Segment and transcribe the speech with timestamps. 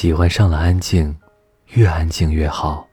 [0.00, 1.14] 喜欢上了安静，
[1.74, 2.88] 越安静越好。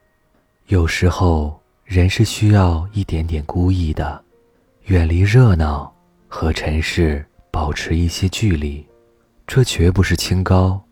[0.66, 4.22] 有时候，人是需要一点点孤意的，
[4.88, 5.90] 远离热闹，
[6.28, 8.86] 和尘世保持一些距离。
[9.46, 10.84] 这绝不是清高，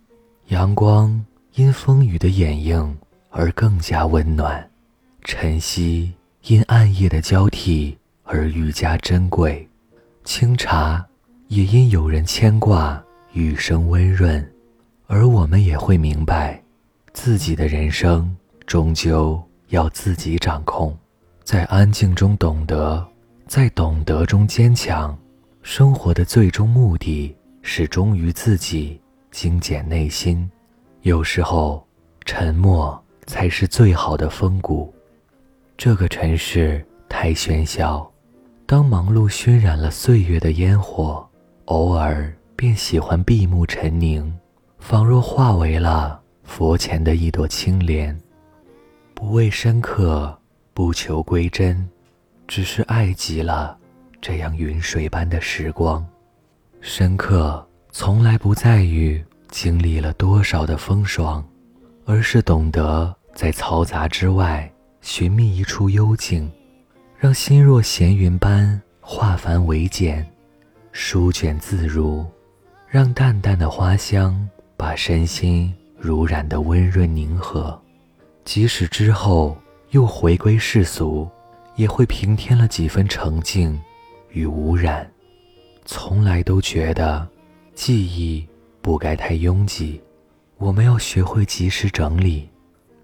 [0.48, 1.22] 阳光
[1.56, 2.98] 因风雨的掩映
[3.30, 4.66] 而更加温暖，
[5.26, 6.14] 晨曦
[6.44, 9.68] 因暗夜的交替而愈加珍贵，
[10.24, 11.06] 清茶
[11.50, 13.04] 也因有人牵挂，
[13.34, 14.50] 余生温润。
[15.08, 16.62] 而我们也会明白，
[17.14, 20.98] 自己的人生终究要自己掌控，
[21.44, 23.06] 在安静中懂得，
[23.48, 25.18] 在懂得中坚强。
[25.62, 29.00] 生活的最终目的是忠于自己，
[29.32, 30.50] 精简内心。
[31.02, 31.86] 有时候，
[32.24, 34.94] 沉默才是最好的风骨。
[35.78, 38.12] 这个城市太喧嚣，
[38.66, 41.28] 当忙碌熏染了岁月的烟火，
[41.66, 44.34] 偶尔便喜欢闭目沉凝。
[44.88, 48.16] 仿若化为了佛前的一朵青莲，
[49.16, 50.38] 不为深刻，
[50.76, 51.90] 不求归真，
[52.48, 53.76] 只是爱极了
[54.22, 56.06] 这样云水般的时光。
[56.82, 61.44] 深刻从来不在于经历了多少的风霜，
[62.06, 66.48] 而是懂得在嘈杂之外寻觅一处幽静，
[67.18, 70.24] 让心若闲云般化繁为简，
[70.92, 72.24] 书卷自如，
[72.88, 74.48] 让淡淡的花香。
[74.78, 77.80] 把身心如染的温润宁和，
[78.44, 79.58] 即使之后
[79.92, 81.30] 又回归世俗，
[81.76, 83.80] 也会平添了几分澄净
[84.30, 85.10] 与无染。
[85.86, 87.28] 从来都觉得
[87.76, 88.46] 记忆
[88.82, 90.02] 不该太拥挤，
[90.58, 92.50] 我们要学会及时整理。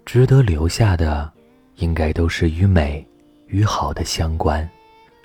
[0.03, 1.31] 值得留下的，
[1.75, 3.07] 应该都是与美
[3.45, 4.67] 与好的相关，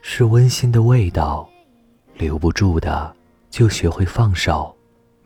[0.03, 1.49] 是温馨的味道。
[2.19, 3.15] 留不住的，
[3.51, 4.76] 就学会放手。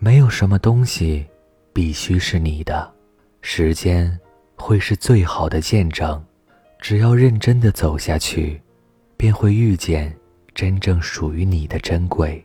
[0.02, 1.26] 没有什么东西
[1.74, 2.90] 必须是你的，
[3.42, 4.18] 时间
[4.56, 6.24] 会是最好的见证。
[6.78, 8.58] 只要认真的走下去，
[9.18, 10.16] 便会遇见
[10.54, 12.42] 真正属于你的珍贵。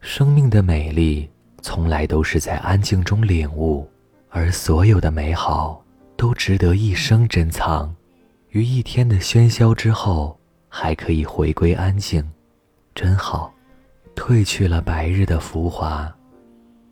[0.00, 1.26] 生命的美丽
[1.62, 3.88] 从来都是在安静中领悟，
[4.28, 5.82] 而所有的美好
[6.14, 7.96] 都值得一生珍藏。
[8.50, 12.22] 于一天的喧嚣之后，还可以回归安静，
[12.94, 13.50] 真好。
[14.14, 16.14] 褪去了白日的浮华。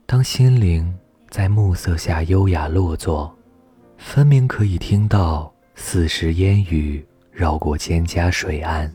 [0.08, 0.96] 当心灵
[1.30, 3.36] 在暮色下优雅落座，
[3.98, 8.88] 分明可以听到四时烟雨绕过蒹葭水岸，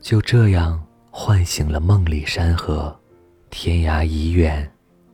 [0.00, 2.94] 就这样唤醒了梦里山河。
[3.50, 4.68] 天涯已远，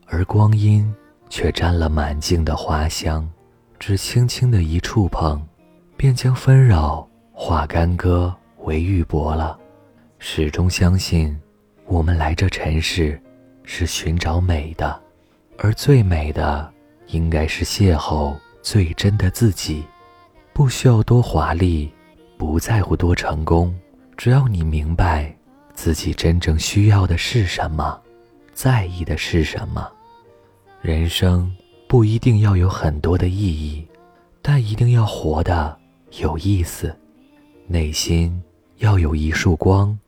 [0.06, 0.90] 而光阴
[1.28, 3.28] 却沾了满径的花香，
[3.78, 5.46] 只轻轻的一触碰，
[5.94, 9.58] 便将纷扰化干戈为玉帛了。
[10.18, 11.38] 始终相信，
[11.84, 13.20] 我们来这尘世
[13.62, 15.03] 是寻找美的。
[15.56, 16.72] 而最美的，
[17.06, 19.84] 应该是邂逅最真的自己，
[20.52, 21.90] 不需要多华丽，
[22.36, 23.74] 不在乎多成功，
[24.16, 25.34] 只要你明白
[25.72, 28.00] 自己真正需要的是什么，
[28.52, 29.90] 在意的是什么。
[30.82, 31.50] 人生
[31.88, 33.86] 不一定要有很多的意义，
[34.42, 35.76] 但一定要活得
[36.20, 36.94] 有意思。
[37.66, 38.42] 内心
[38.78, 39.98] 要有一束光，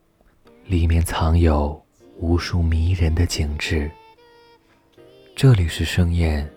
[0.66, 1.82] 里面藏有
[2.18, 3.90] 无数迷人的景致。
[5.36, 6.50] 这里是盛宴，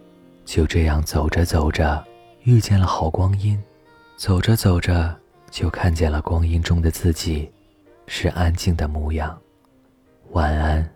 [0.45, 2.01] 就这样走着走着，
[2.43, 3.61] 遇见了好光阴，
[4.15, 5.13] 走着走着
[5.51, 7.51] 就看见了光阴中的自己，
[8.07, 9.37] 是安静的模样。
[10.31, 10.89] 晚安。